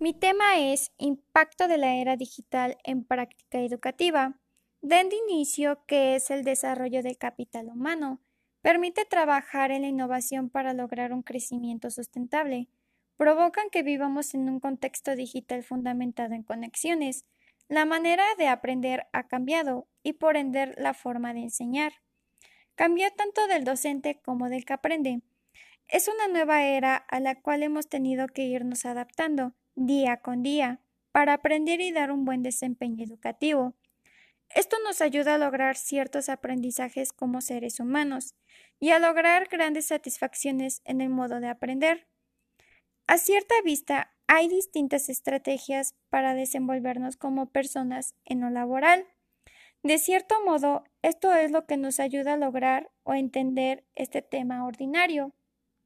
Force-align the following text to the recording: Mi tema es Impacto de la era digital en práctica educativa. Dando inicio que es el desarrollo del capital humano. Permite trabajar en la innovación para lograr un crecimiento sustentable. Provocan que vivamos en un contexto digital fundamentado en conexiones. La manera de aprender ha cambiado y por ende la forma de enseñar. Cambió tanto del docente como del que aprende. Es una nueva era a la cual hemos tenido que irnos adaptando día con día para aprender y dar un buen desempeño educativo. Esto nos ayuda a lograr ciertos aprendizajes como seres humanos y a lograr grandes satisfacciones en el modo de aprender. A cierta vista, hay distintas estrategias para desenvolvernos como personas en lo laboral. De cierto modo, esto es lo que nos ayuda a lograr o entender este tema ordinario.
Mi 0.00 0.14
tema 0.14 0.60
es 0.60 0.92
Impacto 0.98 1.66
de 1.66 1.76
la 1.76 1.96
era 1.96 2.16
digital 2.16 2.78
en 2.84 3.02
práctica 3.02 3.58
educativa. 3.58 4.38
Dando 4.80 5.16
inicio 5.16 5.84
que 5.86 6.14
es 6.14 6.30
el 6.30 6.44
desarrollo 6.44 7.02
del 7.02 7.18
capital 7.18 7.66
humano. 7.66 8.20
Permite 8.62 9.06
trabajar 9.06 9.72
en 9.72 9.82
la 9.82 9.88
innovación 9.88 10.50
para 10.50 10.72
lograr 10.72 11.12
un 11.12 11.24
crecimiento 11.24 11.90
sustentable. 11.90 12.68
Provocan 13.16 13.70
que 13.70 13.82
vivamos 13.82 14.34
en 14.34 14.48
un 14.48 14.60
contexto 14.60 15.16
digital 15.16 15.64
fundamentado 15.64 16.32
en 16.34 16.44
conexiones. 16.44 17.24
La 17.68 17.84
manera 17.84 18.24
de 18.38 18.46
aprender 18.46 19.08
ha 19.12 19.26
cambiado 19.26 19.88
y 20.04 20.12
por 20.12 20.36
ende 20.36 20.74
la 20.78 20.94
forma 20.94 21.34
de 21.34 21.40
enseñar. 21.40 21.94
Cambió 22.76 23.10
tanto 23.16 23.48
del 23.48 23.64
docente 23.64 24.20
como 24.24 24.48
del 24.48 24.64
que 24.64 24.74
aprende. 24.74 25.22
Es 25.88 26.06
una 26.06 26.28
nueva 26.28 26.62
era 26.62 26.94
a 26.94 27.18
la 27.18 27.40
cual 27.40 27.64
hemos 27.64 27.88
tenido 27.88 28.28
que 28.28 28.42
irnos 28.42 28.84
adaptando 28.84 29.54
día 29.78 30.18
con 30.18 30.42
día 30.42 30.80
para 31.12 31.34
aprender 31.34 31.80
y 31.80 31.92
dar 31.92 32.10
un 32.10 32.24
buen 32.24 32.42
desempeño 32.42 33.04
educativo. 33.04 33.74
Esto 34.54 34.76
nos 34.84 35.00
ayuda 35.00 35.34
a 35.34 35.38
lograr 35.38 35.76
ciertos 35.76 36.28
aprendizajes 36.28 37.12
como 37.12 37.40
seres 37.40 37.80
humanos 37.80 38.34
y 38.80 38.90
a 38.90 38.98
lograr 38.98 39.48
grandes 39.48 39.86
satisfacciones 39.86 40.82
en 40.84 41.00
el 41.00 41.10
modo 41.10 41.40
de 41.40 41.48
aprender. 41.48 42.06
A 43.06 43.18
cierta 43.18 43.54
vista, 43.64 44.14
hay 44.26 44.48
distintas 44.48 45.08
estrategias 45.08 45.94
para 46.10 46.34
desenvolvernos 46.34 47.16
como 47.16 47.46
personas 47.46 48.14
en 48.24 48.40
lo 48.40 48.50
laboral. 48.50 49.06
De 49.82 49.98
cierto 49.98 50.34
modo, 50.44 50.84
esto 51.02 51.34
es 51.34 51.50
lo 51.50 51.66
que 51.66 51.76
nos 51.76 52.00
ayuda 52.00 52.34
a 52.34 52.36
lograr 52.36 52.90
o 53.04 53.14
entender 53.14 53.84
este 53.94 54.22
tema 54.22 54.66
ordinario. 54.66 55.32